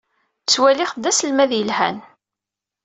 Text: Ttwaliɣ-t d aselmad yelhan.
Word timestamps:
Ttwaliɣ-t 0.41 0.99
d 1.03 1.05
aselmad 1.09 1.51
yelhan. 1.55 1.97